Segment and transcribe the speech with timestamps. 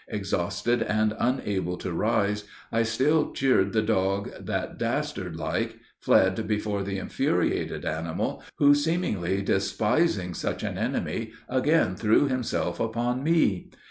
[0.07, 6.81] Exhausted, and unable to rise, I still cheered the dog, that, dastard like, fled before
[6.81, 13.69] the infuriated animal, who, seemingly despising such an enemy, again threw himself upon me.